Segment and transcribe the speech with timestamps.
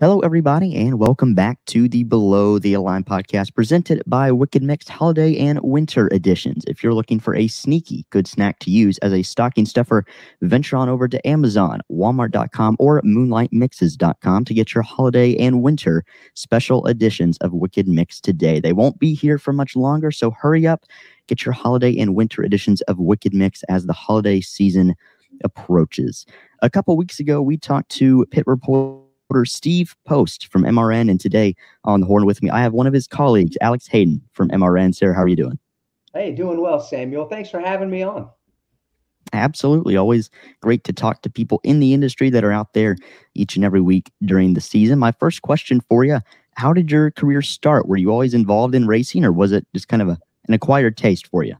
[0.00, 4.88] Hello, everybody, and welcome back to the Below the Line podcast presented by Wicked Mix
[4.88, 6.64] Holiday and Winter Editions.
[6.66, 10.06] If you're looking for a sneaky good snack to use as a stocking stuffer,
[10.40, 16.86] venture on over to Amazon, Walmart.com, or MoonlightMixes.com to get your holiday and winter special
[16.86, 18.58] editions of Wicked Mix today.
[18.58, 20.86] They won't be here for much longer, so hurry up,
[21.26, 24.94] get your holiday and winter editions of Wicked Mix as the holiday season
[25.44, 26.24] approaches.
[26.62, 28.46] A couple weeks ago, we talked to Pit
[29.30, 31.08] Reporter Steve Post from MRN.
[31.08, 31.54] And today
[31.84, 34.92] on the horn with me, I have one of his colleagues, Alex Hayden from MRN.
[34.92, 35.56] Sarah, how are you doing?
[36.12, 37.28] Hey, doing well, Samuel.
[37.28, 38.28] Thanks for having me on.
[39.32, 39.96] Absolutely.
[39.96, 42.96] Always great to talk to people in the industry that are out there
[43.34, 44.98] each and every week during the season.
[44.98, 46.18] My first question for you
[46.56, 47.86] How did your career start?
[47.86, 50.96] Were you always involved in racing or was it just kind of a, an acquired
[50.96, 51.54] taste for you?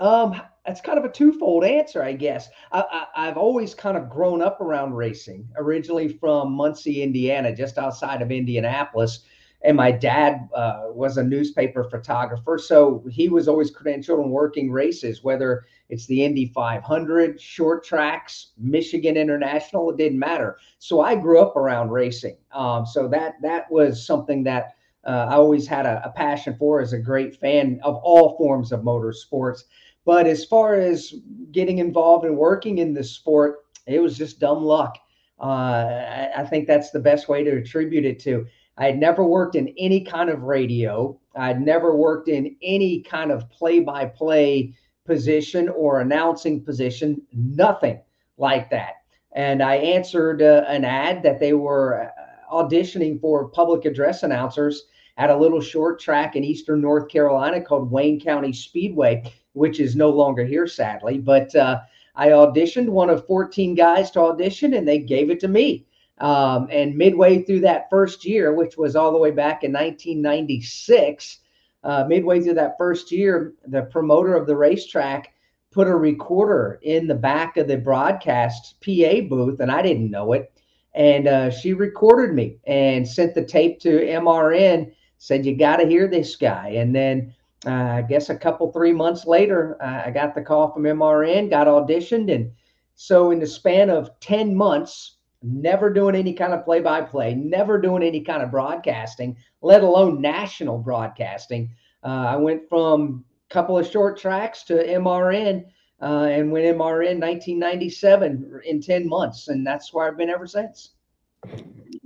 [0.00, 2.48] Um, it's kind of a twofold answer, I guess.
[2.70, 8.22] I, have always kind of grown up around racing, originally from Muncie, Indiana, just outside
[8.22, 9.20] of Indianapolis.
[9.64, 14.72] And my dad uh, was a newspaper photographer, so he was always credentialed in working
[14.72, 20.58] races, whether it's the Indy 500, short tracks, Michigan International, it didn't matter.
[20.78, 22.36] So I grew up around racing.
[22.52, 26.80] Um, so that that was something that uh, I always had a, a passion for
[26.80, 29.62] as a great fan of all forms of motorsports.
[30.04, 31.14] But as far as
[31.52, 34.98] getting involved and working in the sport, it was just dumb luck.
[35.40, 38.46] Uh, I, I, think that's the best way to attribute it to.
[38.78, 41.18] I had never worked in any kind of radio.
[41.36, 47.20] I'd never worked in any kind of play-by-play position or announcing position.
[47.32, 48.00] Nothing
[48.38, 48.94] like that.
[49.32, 54.84] And I answered uh, an ad that they were uh, auditioning for public address announcers
[55.16, 59.96] at a little short track in eastern North Carolina called Wayne County Speedway which is
[59.96, 61.18] no longer here, sadly.
[61.18, 61.80] But uh,
[62.14, 65.86] I auditioned, one of 14 guys to audition, and they gave it to me.
[66.18, 71.38] Um, and midway through that first year, which was all the way back in 1996,
[71.84, 75.32] uh, midway through that first year, the promoter of the racetrack
[75.72, 80.32] put a recorder in the back of the broadcast PA booth, and I didn't know
[80.34, 80.52] it.
[80.94, 85.86] And uh, she recorded me and sent the tape to MRN, said, You got to
[85.86, 86.68] hear this guy.
[86.68, 87.34] And then
[87.66, 91.50] uh, I guess a couple, three months later, uh, I got the call from MRN,
[91.50, 92.32] got auditioned.
[92.34, 92.52] And
[92.94, 97.34] so, in the span of 10 months, never doing any kind of play by play,
[97.34, 101.70] never doing any kind of broadcasting, let alone national broadcasting,
[102.04, 105.64] uh, I went from a couple of short tracks to MRN.
[106.00, 110.94] Uh, and went MRN 1997 in 10 months, and that's where I've been ever since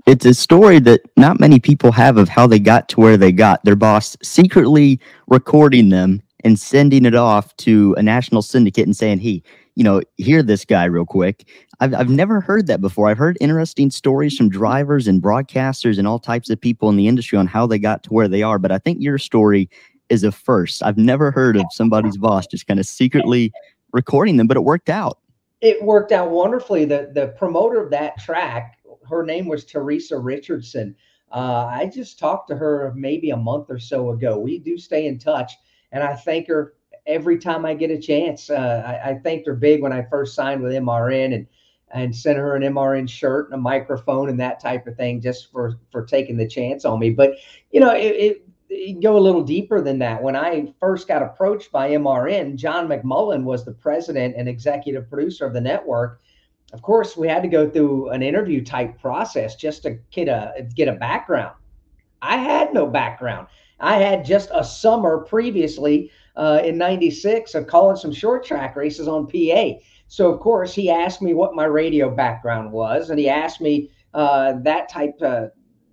[0.06, 3.32] it's a story that not many people have of how they got to where they
[3.32, 3.64] got.
[3.64, 9.18] Their boss secretly recording them and sending it off to a national syndicate and saying,
[9.18, 9.42] "Hey,
[9.74, 11.48] you know, hear this guy real quick."
[11.80, 13.08] I've I've never heard that before.
[13.08, 17.08] I've heard interesting stories from drivers and broadcasters and all types of people in the
[17.08, 19.68] industry on how they got to where they are, but I think your story
[20.08, 20.84] is a first.
[20.84, 23.52] I've never heard of somebody's boss just kind of secretly
[23.92, 25.18] recording them, but it worked out.
[25.60, 26.84] It worked out wonderfully.
[26.84, 28.75] The the promoter of that track
[29.08, 30.94] her name was Teresa Richardson.
[31.32, 34.38] Uh, I just talked to her maybe a month or so ago.
[34.38, 35.52] We do stay in touch,
[35.92, 36.74] and I thank her
[37.06, 38.50] every time I get a chance.
[38.50, 41.46] Uh, I, I thanked her big when I first signed with MRN and
[41.92, 45.52] and sent her an MRN shirt and a microphone and that type of thing just
[45.52, 47.10] for for taking the chance on me.
[47.10, 47.34] But
[47.70, 50.22] you know, it, it, it go a little deeper than that.
[50.22, 55.46] When I first got approached by MRN, John McMullen was the president and executive producer
[55.46, 56.20] of the network
[56.72, 60.66] of course, we had to go through an interview type process just to get a
[60.74, 61.54] get a background.
[62.22, 63.46] I had no background.
[63.78, 69.06] I had just a summer previously uh, in '96 of calling some short track races
[69.06, 69.78] on PA.
[70.08, 73.90] So of course, he asked me what my radio background was, and he asked me
[74.14, 75.50] uh, that type of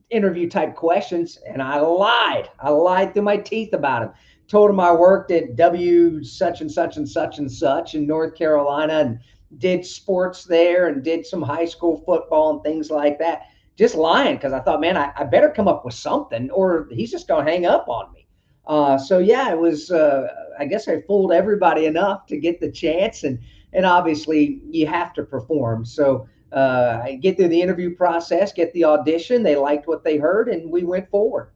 [0.10, 2.50] interview type questions, and I lied.
[2.60, 4.12] I lied through my teeth about him.
[4.48, 8.36] Told him I worked at W such and such and such and such in North
[8.36, 9.20] Carolina, and
[9.58, 13.44] did sports there and did some high school football and things like that.
[13.76, 17.10] Just lying because I thought, man, I, I, better come up with something or he's
[17.10, 18.28] just going to hang up on me.
[18.68, 19.92] Uh, so yeah, it was.
[19.92, 20.28] Uh,
[20.58, 23.40] I guess I fooled everybody enough to get the chance, and
[23.74, 25.84] and obviously you have to perform.
[25.84, 29.44] So uh, I get through the interview process, get the audition.
[29.44, 31.52] They liked what they heard, and we went forward.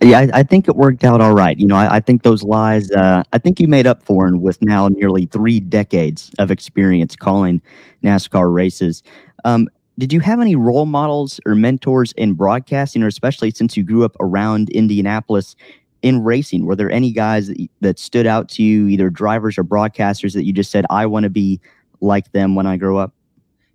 [0.00, 1.58] Yeah, I, I, think it worked out all right.
[1.58, 4.40] You know, I, I think those lies, uh, I think you made up for them
[4.40, 7.60] with now nearly three decades of experience calling
[8.04, 9.02] NASCAR races.
[9.44, 9.68] Um,
[9.98, 14.04] did you have any role models or mentors in broadcasting, or especially since you grew
[14.04, 15.56] up around Indianapolis
[16.02, 16.64] in racing?
[16.64, 20.44] Were there any guys that, that stood out to you, either drivers or broadcasters, that
[20.44, 21.60] you just said, I want to be
[22.00, 23.12] like them when I grow up?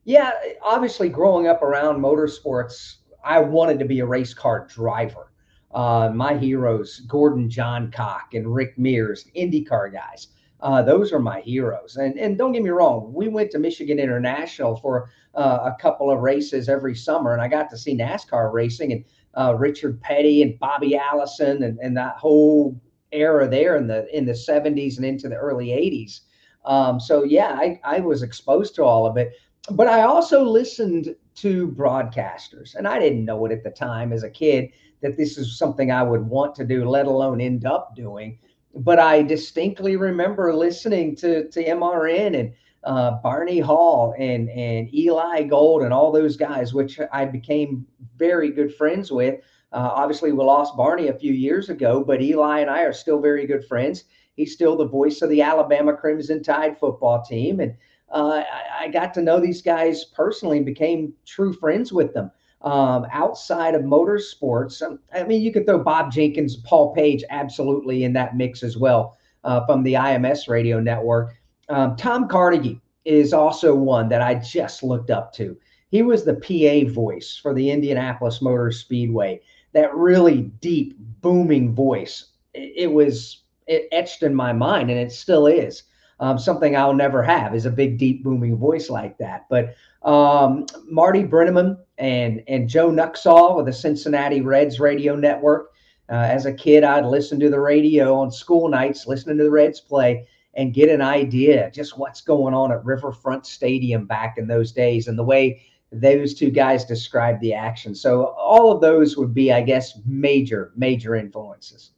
[0.05, 0.31] Yeah,
[0.61, 2.95] obviously, growing up around motorsports,
[3.25, 5.32] I wanted to be a race car driver.
[5.73, 10.27] Uh, my heroes, Gordon Johncock and Rick Mears, IndyCar guys.
[10.59, 11.97] Uh, those are my heroes.
[11.97, 16.09] And and don't get me wrong, we went to Michigan International for uh, a couple
[16.09, 19.05] of races every summer, and I got to see NASCAR racing and
[19.35, 22.79] uh, Richard Petty and Bobby Allison and, and that whole
[23.11, 26.21] era there in the in the 70s and into the early 80s.
[26.65, 29.33] Um, so yeah, I, I was exposed to all of it.
[29.71, 34.23] But I also listened to broadcasters, and I didn't know it at the time as
[34.23, 34.69] a kid
[35.03, 38.39] that this is something I would want to do, let alone end up doing.
[38.75, 42.53] But I distinctly remember listening to to MRN and
[42.83, 47.85] uh, Barney Hall and and Eli Gold and all those guys, which I became
[48.17, 49.41] very good friends with.
[49.71, 53.19] Uh, obviously, we lost Barney a few years ago, but Eli and I are still
[53.19, 54.05] very good friends.
[54.35, 57.75] He's still the voice of the Alabama Crimson Tide football team, and
[58.11, 62.31] uh, I, I, got to know these guys personally and became true friends with them.
[62.63, 68.05] Um, outside of motorsports, um, I mean, you could throw Bob Jenkins, Paul Page, absolutely
[68.05, 71.35] in that mix as well uh, from the IMS radio network.
[71.69, 75.57] Um, Tom Carnegie is also one that I just looked up to.
[75.89, 79.41] He was the PA voice for the Indianapolis Motor Speedway.
[79.73, 82.27] That really deep, booming voice.
[82.53, 85.83] It, it was it etched in my mind, and it still is.
[86.19, 89.45] Um, something I'll never have is a big, deep, booming voice like that.
[89.49, 95.71] But um, Marty Brennaman and and Joe Nuxhall with the Cincinnati Reds radio network.
[96.09, 99.51] Uh, as a kid, I'd listen to the radio on school nights, listening to the
[99.51, 104.47] Reds play, and get an idea just what's going on at Riverfront Stadium back in
[104.47, 105.61] those days and the way
[105.93, 107.95] those two guys described the action.
[107.95, 111.91] So all of those would be, I guess, major, major influences.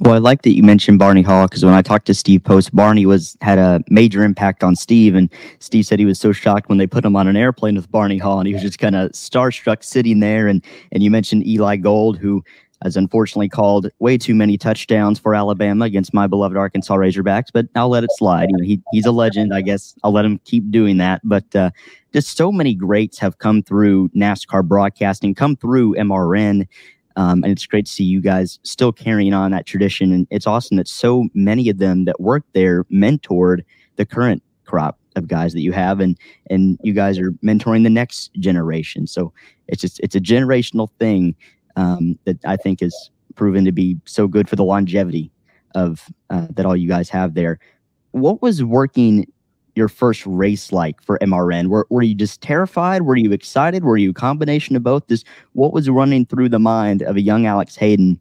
[0.00, 2.74] Well, I like that you mentioned Barney Hall because when I talked to Steve Post,
[2.74, 6.70] Barney was had a major impact on Steve, and Steve said he was so shocked
[6.70, 8.96] when they put him on an airplane with Barney Hall, and he was just kind
[8.96, 10.48] of starstruck sitting there.
[10.48, 12.42] And and you mentioned Eli Gold, who
[12.82, 17.66] has unfortunately called way too many touchdowns for Alabama against my beloved Arkansas Razorbacks, but
[17.74, 18.48] I'll let it slide.
[18.48, 19.52] You know, he, he's a legend.
[19.52, 21.20] I guess I'll let him keep doing that.
[21.24, 21.72] But uh,
[22.14, 26.66] just so many greats have come through NASCAR broadcasting, come through MRN.
[27.20, 30.10] Um, and it's great to see you guys still carrying on that tradition.
[30.10, 33.60] And it's awesome that so many of them that work there mentored
[33.96, 36.16] the current crop of guys that you have and
[36.48, 39.32] and you guys are mentoring the next generation so
[39.66, 41.34] it's just it's a generational thing
[41.76, 45.30] um, that I think is proven to be so good for the longevity
[45.74, 47.58] of uh, that all you guys have there.
[48.12, 49.26] What was working
[49.80, 51.68] your first race like for MRN?
[51.68, 53.02] Were, were you just terrified?
[53.02, 53.82] Were you excited?
[53.82, 55.08] Were you a combination of both?
[55.08, 58.20] Just what was running through the mind of a young Alex Hayden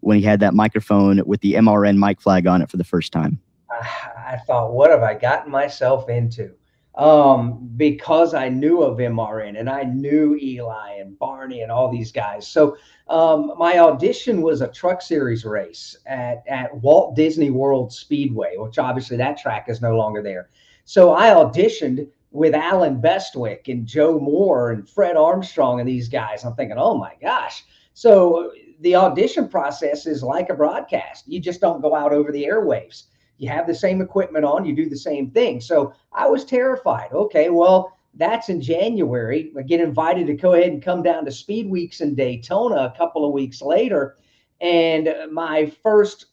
[0.00, 3.12] when he had that microphone with the MRN mic flag on it for the first
[3.12, 3.40] time?
[3.70, 6.52] I thought, what have I gotten myself into?
[7.00, 12.12] Um, because I knew of MRN and I knew Eli and Barney and all these
[12.12, 12.46] guys.
[12.46, 12.76] So
[13.08, 18.78] um, my audition was a truck series race at, at Walt Disney World Speedway, which
[18.78, 20.50] obviously that track is no longer there.
[20.84, 26.44] So I auditioned with Allen Bestwick and Joe Moore and Fred Armstrong and these guys.
[26.44, 27.64] I'm thinking, oh my gosh.
[27.94, 31.26] So the audition process is like a broadcast.
[31.26, 33.04] You just don't go out over the airwaves
[33.40, 35.62] you have the same equipment on, you do the same thing.
[35.62, 37.10] So I was terrified.
[37.12, 39.50] Okay, well, that's in January.
[39.58, 42.98] I get invited to go ahead and come down to Speed Weeks in Daytona a
[42.98, 44.16] couple of weeks later.
[44.60, 46.26] And my first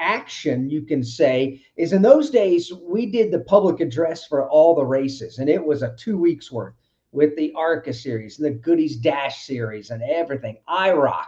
[0.00, 4.74] action, you can say, is in those days, we did the public address for all
[4.74, 6.74] the races, and it was a two weeks worth
[7.12, 11.24] with the ARCA series, the Goody's Dash series, and everything, IROC.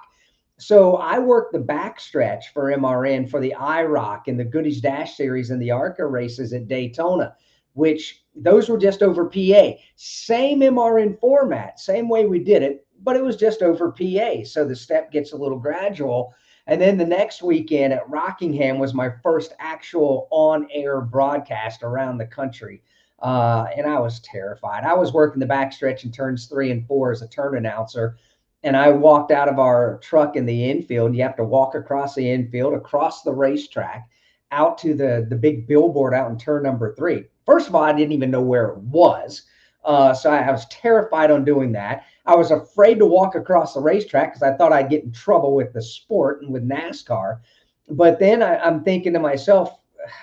[0.61, 5.51] So I worked the backstretch for MRN for the IROC and the Goody's Dash series
[5.51, 7.35] and the ARCA races at Daytona,
[7.73, 9.73] which those were just over PA.
[9.97, 14.45] Same MRN format, same way we did it, but it was just over PA.
[14.45, 16.35] So the step gets a little gradual.
[16.67, 22.19] And then the next weekend at Rockingham was my first actual on air broadcast around
[22.19, 22.83] the country.
[23.21, 24.85] Uh, and I was terrified.
[24.85, 28.17] I was working the backstretch in turns three and four as a turn announcer
[28.63, 31.15] and I walked out of our truck in the infield.
[31.15, 34.09] You have to walk across the infield, across the racetrack,
[34.53, 37.25] out to the the big billboard out in turn number three.
[37.47, 39.43] First of all, I didn't even know where it was,
[39.85, 42.05] uh, so I, I, was terrified on doing that.
[42.27, 45.55] I was afraid to walk across the racetrack because I thought I'd get in trouble
[45.55, 47.41] with the sport and with NASCAR.
[47.89, 49.81] But then I, I'm thinking to myself,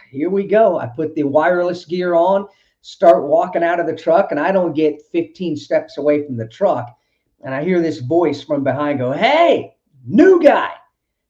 [0.10, 0.80] here we go.
[0.80, 2.48] I put the wireless gear on,
[2.82, 6.48] start walking out of the truck, and I don't get 15 steps away from the
[6.48, 6.97] truck
[7.44, 9.76] and I hear this voice from behind go, Hey,
[10.06, 10.74] new guy.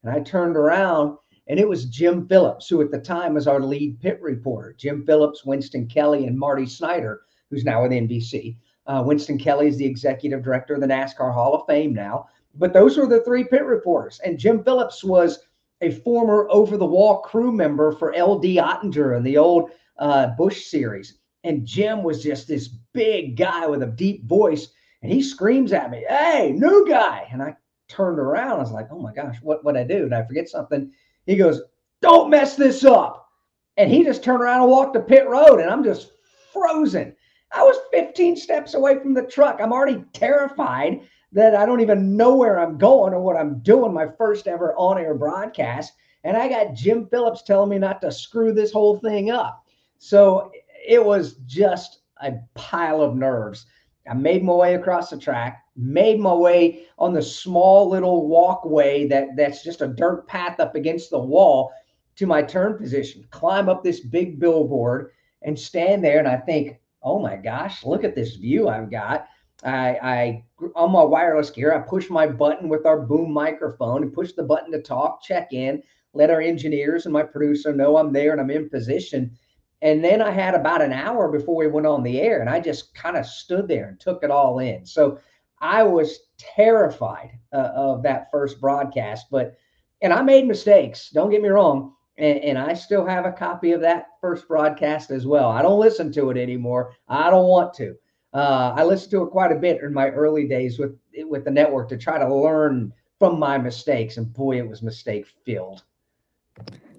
[0.04, 3.62] And I turned around and it was Jim Phillips, who at the time was our
[3.62, 4.76] lead pit reporter.
[4.78, 8.58] Jim Phillips, Winston Kelley, and Marty Snider, who's now with NBC.
[8.86, 12.28] Uh, Winston Kelley is the executive director of the NASCAR Hall of Fame now.
[12.56, 14.20] But those were the three pit reporters.
[14.26, 15.40] And Jim Phillips was
[15.82, 20.66] a former over the wall crew member for LD Ottinger in the old uh, Busch
[20.66, 21.20] series.
[21.44, 24.68] And Jim was just this big guy with a deep voice.
[25.08, 27.30] And he screams at me, Hey, new guy.
[27.32, 27.56] And I
[27.88, 28.52] turned around.
[28.52, 30.00] I was like, Oh my gosh, what would I do?
[30.00, 30.92] Did I forget something?
[31.26, 31.62] He goes,
[32.02, 33.30] Don't mess this up.
[33.78, 35.62] And he just turned around and walked to pit road.
[35.62, 36.12] And I'm just
[36.52, 37.16] frozen.
[37.54, 39.62] I was 15 steps away from the truck.
[39.62, 41.00] I'm already terrified
[41.32, 43.94] that I don't even know where I'm going or what I'm doing.
[43.94, 45.94] My first ever on air broadcast.
[46.26, 49.64] And I got Jim Phillips telling me not to screw this whole thing up.
[50.00, 50.52] So
[50.86, 53.68] it was just a pile of nerves.
[54.10, 59.08] I made my way across the track, made my way on the small little walkway
[59.08, 61.72] that, that's just a dirt path up against the wall
[62.16, 65.12] to my turn position, climb up this big billboard
[65.44, 66.20] and stand there.
[66.20, 69.28] And I think, oh my gosh, look at this view I've got.
[69.64, 70.44] I, I
[70.76, 74.44] on my wireless gear, I push my button with our boom microphone and push the
[74.44, 75.82] button to talk, check in,
[76.14, 79.38] let our engineers and my producer know I'm there and I'm in position.
[79.82, 82.60] And then I had about an hour before we went on the air, and I
[82.60, 84.86] just kind of stood there and took it all in.
[84.86, 85.20] So
[85.62, 89.56] I was terrified uh, of that first broadcast, but
[90.02, 91.10] and I made mistakes.
[91.10, 91.94] Don't get me wrong.
[92.20, 95.50] And, and, I still have a copy of that first broadcast as well.
[95.52, 96.96] I don't listen to it anymore.
[97.08, 97.96] I don't want to.
[98.34, 101.52] Uh, I listened to it quite a bit in my early days with with the
[101.52, 105.84] network to try to learn from my mistakes, and boy, it was mistake filled.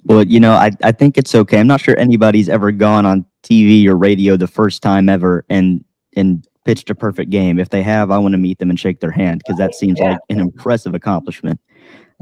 [0.04, 1.58] Well, you know, I, I think it's okay.
[1.58, 5.84] I'm not sure anybody's ever gone on TV or radio the first time ever and
[6.16, 7.58] and pitched a perfect game.
[7.58, 9.98] If they have, I want to meet them and shake their hand because that seems
[9.98, 10.12] yeah.
[10.12, 11.60] like an impressive accomplishment.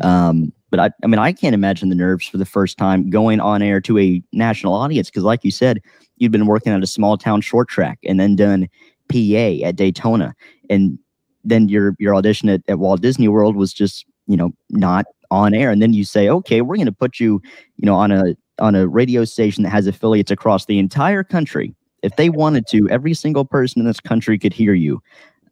[0.02, 3.40] Um, but I, I mean, I can't imagine the nerves for the first time going
[3.40, 5.80] on air to a national audience because, like you said,
[6.16, 8.68] you'd been working at a small town short track and then done
[9.08, 10.34] PA at Daytona,
[10.68, 10.98] and
[11.44, 15.54] then your your audition at, at Walt Disney World was just you know not on
[15.54, 17.40] air, and then you say, okay, we're going to put you
[17.76, 21.74] you know on a on a radio station that has affiliates across the entire country.
[22.02, 25.02] If they wanted to, every single person in this country could hear you.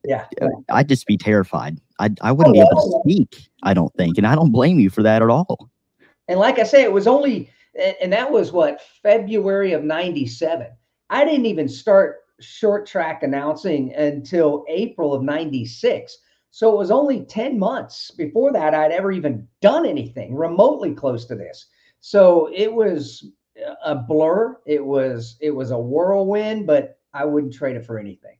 [0.04, 1.80] Yeah, uh, I'd just be terrified.
[1.98, 3.48] I I wouldn't oh, be able to speak.
[3.62, 5.70] I don't think, and I don't blame you for that at all.
[6.28, 7.50] And like I say, it was only,
[8.00, 10.68] and that was what February of '97.
[11.10, 16.18] I didn't even start short track announcing until April of 96.
[16.54, 21.24] So it was only 10 months before that I'd ever even done anything remotely close
[21.24, 21.66] to this.
[21.98, 23.26] So it was
[23.84, 24.56] a blur.
[24.64, 28.36] It was it was a whirlwind, but I wouldn't trade it for anything.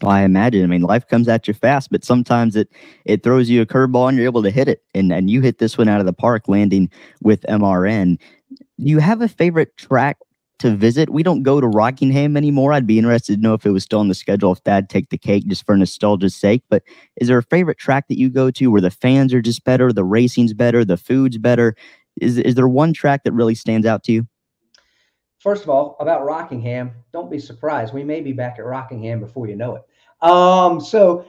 [0.00, 0.62] Well, I imagine.
[0.62, 2.68] I mean, life comes at you fast, but sometimes it
[3.04, 4.84] it throws you a curveball and you're able to hit it.
[4.94, 6.88] And and you hit this one out of the park, landing
[7.20, 8.16] with MRN.
[8.50, 10.18] Do you have a favorite track
[10.62, 11.10] to visit.
[11.10, 12.72] We don't go to Rockingham anymore.
[12.72, 15.10] I'd be interested to know if it was still on the schedule, if that'd take
[15.10, 16.62] the cake just for nostalgia's sake.
[16.68, 16.82] But
[17.16, 19.92] is there a favorite track that you go to where the fans are just better,
[19.92, 21.76] the racing's better, the food's better?
[22.20, 24.26] Is, is there one track that really stands out to you?
[25.38, 27.92] First of all, about Rockingham, don't be surprised.
[27.92, 29.82] We may be back at Rockingham before you know it.
[30.26, 31.26] Um, so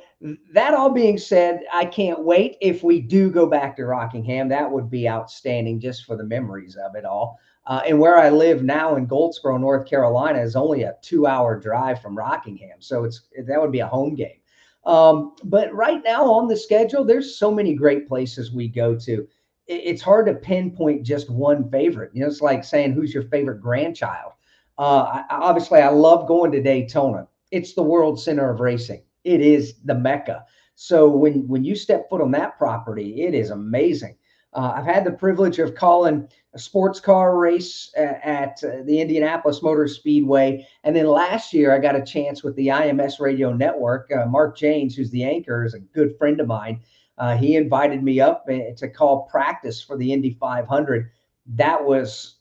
[0.54, 4.50] that all being said, I can't wait if we do go back to Rockingham.
[4.50, 7.40] That would be outstanding just for the memories of it all.
[7.66, 12.02] Uh, and where I live now in Goldsboro, North Carolina, is only a two-hour drive
[12.02, 14.40] from Rockingham, so it's that would be a home game.
[14.86, 19.28] Um, but right now on the schedule, there's so many great places we go to.
[19.68, 22.12] It's hard to pinpoint just one favorite.
[22.14, 24.34] You know, it's like saying who's your favorite grandchild.
[24.78, 27.28] Uh, I, obviously, I love going to Daytona.
[27.52, 29.04] It's the world center of racing.
[29.24, 30.46] It is the mecca.
[30.76, 34.18] So when when you step foot on that property, it is amazing.
[34.56, 39.02] Uh, I've had the privilege of calling a sports car race at, at uh, the
[39.02, 40.68] Indianapolis Motor Speedway.
[40.84, 44.12] And then last year, I got a chance with the IMS Radio Network.
[44.12, 46.82] Uh, Mark Jaynes, who's the anchor, is a good friend of mine.
[47.18, 51.10] Uh, he invited me up uh, to call practice for the Indy 500.
[51.48, 52.36] That was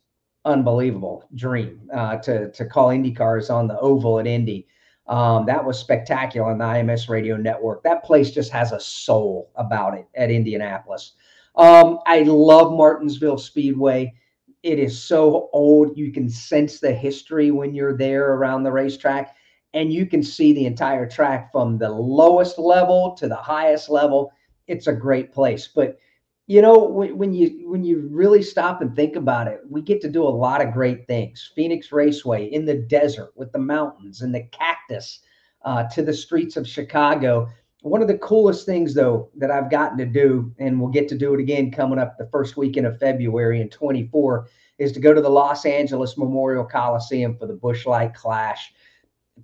[0.44, 4.66] unbelievable dream uh, to, to call Indy cars on the oval at Indy.
[5.06, 7.82] Um, that was spectacular on the IMS Radio Network.
[7.82, 11.12] That place just has a soul about it at Indianapolis.
[11.54, 14.14] Um, I love Martinsville Speedway.
[14.62, 15.96] It is so old.
[15.96, 19.36] You can sense the history when you're there around the racetrack,
[19.74, 24.32] and you can see the entire track from the lowest level to the highest level.
[24.68, 25.68] It's a great place.
[25.68, 25.98] But
[26.46, 30.00] you know, when, when you when you really stop and think about it, we get
[30.02, 31.52] to do a lot of great things.
[31.54, 35.20] Phoenix Raceway in the desert with the mountains and the cactus
[35.64, 37.48] uh, to the streets of Chicago
[37.82, 41.18] one of the coolest things though that I've gotten to do, and we'll get to
[41.18, 44.48] do it again coming up the first weekend of February in 24,
[44.78, 48.72] is to go to the Los Angeles Memorial Coliseum for the Busch Light Clash.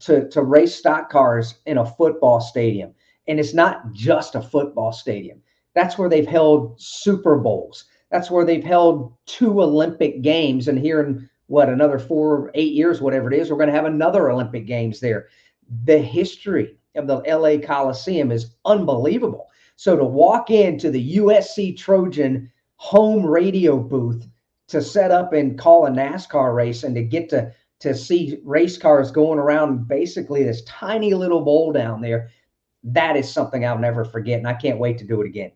[0.00, 2.95] to, to race stock cars in a football stadium.
[3.26, 5.42] And it's not just a football stadium.
[5.75, 7.85] That's where they've held Super Bowls.
[8.11, 10.68] That's where they've held two Olympic games.
[10.68, 13.85] And here in what another four, eight years, whatever it is, we're going to have
[13.85, 15.28] another Olympic Games there.
[15.85, 19.49] The history of the LA Coliseum is unbelievable.
[19.76, 24.26] So to walk into the USC Trojan home radio booth
[24.69, 28.76] to set up and call a NASCAR race and to get to to see race
[28.76, 32.28] cars going around basically this tiny little bowl down there,
[32.83, 34.38] that is something I'll never forget.
[34.38, 35.52] And I can't wait to do it again.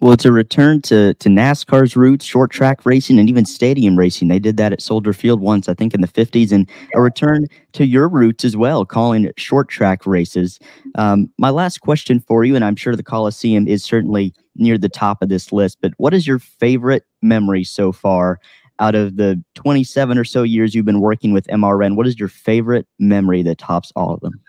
[0.00, 4.28] Well, it's a return to, to NASCAR's roots, short track racing, and even stadium racing.
[4.28, 7.46] They did that at Soldier Field once, I think, in the 50s, and a return
[7.72, 10.60] to your roots as well, calling it short track races.
[10.94, 14.88] Um, my last question for you, and I'm sure the Coliseum is certainly near the
[14.88, 18.38] top of this list, but what is your favorite memory so far
[18.78, 21.96] out of the 27 or so years you've been working with MRN?
[21.96, 24.40] What is your favorite memory that tops all of them?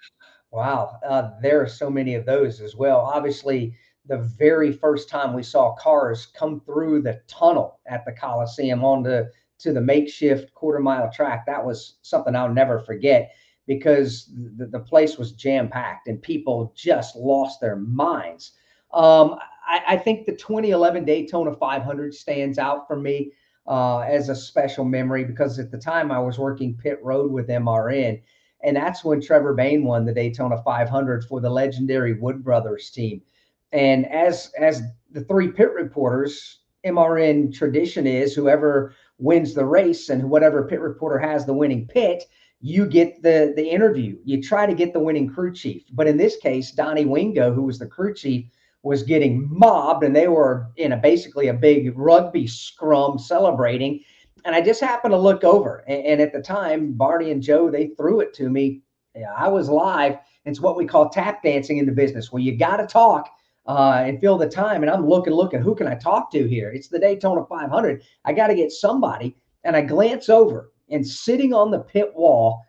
[0.51, 2.99] Wow, uh, there are so many of those as well.
[2.99, 3.75] Obviously,
[4.09, 9.23] the very first time we saw cars come through the tunnel at the Coliseum onto
[9.59, 13.31] to the makeshift quarter mile track, that was something I'll never forget
[13.67, 18.53] because the, the place was jam packed and people just lost their minds.
[18.93, 19.35] Um,
[19.67, 23.31] I, I, think the 2011 Daytona 500 stands out for me
[23.67, 27.49] uh, as a special memory because at the time I was working pit road with
[27.49, 28.19] MRN.
[28.63, 33.21] And that's when Trevor Bayne won the Daytona 500 for the legendary Wood Brothers team.
[33.71, 40.29] And as as the three pit reporters, MRN tradition is whoever wins the race and
[40.29, 42.23] whatever pit reporter has the winning pit,
[42.61, 44.17] you get the the interview.
[44.23, 45.83] You try to get the winning crew chief.
[45.93, 48.45] But in this case, Donnie Wingo, who was the crew chief,
[48.83, 54.01] was getting mobbed and they were in a basically a big rugby scrum celebrating.
[54.45, 55.83] And I just happened to look over.
[55.87, 58.81] And, and at the time, Barney and Joe, they threw it to me.
[59.37, 60.17] I was live.
[60.45, 63.29] It's what we call tap dancing in the business, where you got to talk
[63.69, 64.81] uh, and fill the time.
[64.81, 66.71] And I'm looking, looking, who can I talk to here?
[66.71, 68.03] It's the Daytona 500.
[68.25, 69.37] I got to get somebody.
[69.63, 72.63] And I glance over, and sitting on the pit wall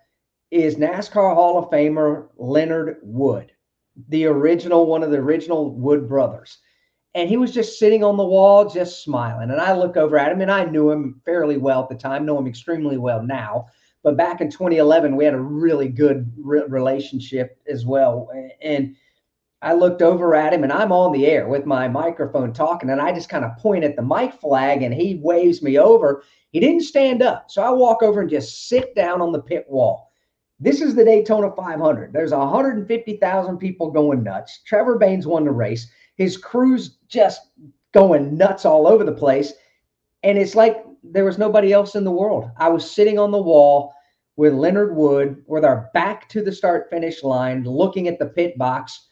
[0.50, 3.52] is NASCAR Hall of Famer Leonard Wood
[4.08, 6.58] the original, one of the original Wood brothers.
[7.14, 9.50] And he was just sitting on the wall, just smiling.
[9.50, 12.24] And I look over at him, and I knew him fairly well at the time,
[12.24, 13.66] know him extremely well now.
[14.02, 18.30] But back in 2011, we had a really good re- relationship as well.
[18.62, 18.96] And
[19.62, 23.00] I looked over at him, and I'm on the air with my microphone talking, and
[23.00, 26.22] I just kind of point at the mic flag, and he waves me over.
[26.50, 27.50] He didn't stand up.
[27.50, 30.10] So I walk over and just sit down on the pit wall.
[30.58, 32.12] This is the Daytona 500.
[32.12, 34.60] There's 150,000 people going nuts.
[34.66, 35.90] Trevor Bayne's won the race.
[36.16, 37.40] His crew's just
[37.92, 39.52] going nuts all over the place.
[40.22, 42.50] And it's like there was nobody else in the world.
[42.58, 43.94] I was sitting on the wall
[44.36, 48.58] with Leonard Wood with our back to the start finish line, looking at the pit
[48.58, 49.06] box.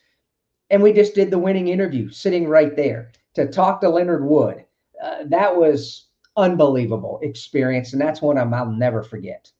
[0.70, 4.64] And we just did the winning interview sitting right there to talk to Leonard Wood.
[5.02, 7.92] Uh, that was unbelievable experience.
[7.92, 9.50] And that's one I'll never forget.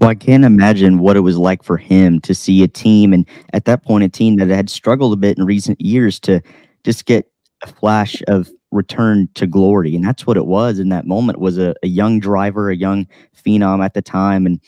[0.00, 3.26] Well, I can't imagine what it was like for him to see a team, and
[3.52, 6.40] at that point, a team that had struggled a bit in recent years to
[6.82, 7.30] just get
[7.62, 11.38] a flash of return to glory, and that's what it was in that moment.
[11.38, 13.06] Was a, a young driver, a young
[13.46, 14.60] phenom at the time, and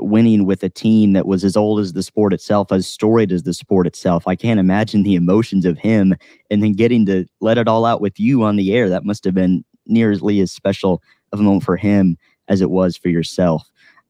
[0.00, 3.42] winning with a team that was as old as the sport itself, as storied as
[3.42, 4.26] the sport itself.
[4.26, 6.14] I can't imagine the emotions of him,
[6.50, 8.88] and then getting to let it all out with you on the air.
[8.88, 11.02] That must have been nearly as special
[11.32, 12.16] of a moment for him
[12.48, 13.68] as it was for yourself.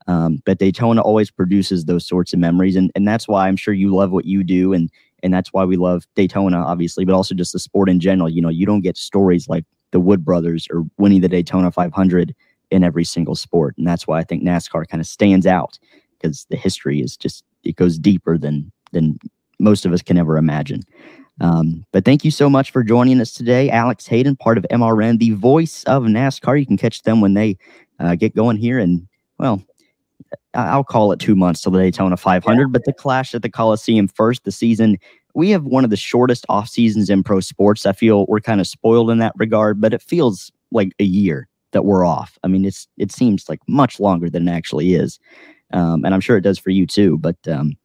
[0.09, 3.75] Um, but Daytona always produces those sorts of memories, and and that's why I'm sure
[3.75, 4.91] you love what you do, and
[5.23, 8.29] and that's why we love Daytona, obviously, but also just the sport in general.
[8.29, 12.35] You know, you don't get stories like the Wood brothers or winning the Daytona 500
[12.73, 15.79] in every single sport, and that's why I think NASCAR kind of stands out
[16.21, 19.19] because the history is just it goes deeper than than
[19.59, 20.83] most of us can ever imagine.
[21.41, 25.19] Um, but thank you so much for joining us today, Alex Hayden, part of MRN,
[25.19, 26.59] the voice of NASCAR.
[26.59, 27.57] You can catch them when they
[28.01, 29.07] uh, get going here, and
[29.39, 29.63] well,
[30.55, 32.67] I'll call it two months till the Daytona 500, yeah.
[32.71, 34.99] but the clash at the Coliseum first, the season.
[35.35, 37.87] We have one of the shortest off seasons in pro sports.
[37.87, 41.49] I feel we're kind of spoiled in that regard, but it feels like a year
[41.73, 42.39] that we're off.
[42.45, 45.19] I mean, it's it seems like much longer than it actually is,
[45.73, 47.19] um, and I'm sure it does for you too.
[47.19, 47.77] But um,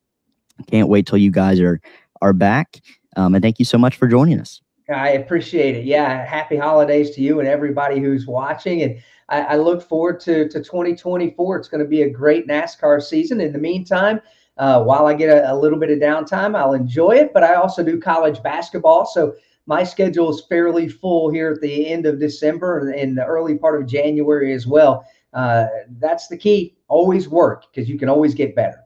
[0.67, 1.81] can't wait till you guys are
[2.21, 2.81] are back.
[3.15, 4.61] Um, and thank you so much for joining us.
[4.89, 5.85] I appreciate it.
[5.85, 8.83] Yeah, happy holidays to you and everybody who's watching.
[8.83, 11.57] And I, I look forward to, to 2024.
[11.57, 13.41] It's going to be a great NASCAR season.
[13.41, 14.21] In the meantime,
[14.57, 17.33] uh, while I get a, a, little bit of downtime, I'll enjoy it.
[17.33, 19.05] But I also do college basketball.
[19.05, 19.35] So
[19.67, 23.79] my schedule is fairly full here at the end of December and the early part
[23.79, 25.05] of January as well.
[25.33, 25.67] Uh,
[25.99, 26.75] that's the key.
[26.87, 28.83] Always work because you can always get better.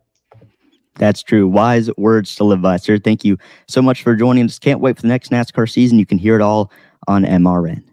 [0.96, 1.48] That's true.
[1.48, 2.98] Wise words to live by, sir.
[2.98, 4.60] Thank you so much for joining us.
[4.60, 5.98] Can't wait for the next NASCAR season.
[5.98, 6.72] You can hear it all
[7.08, 7.84] on MRN.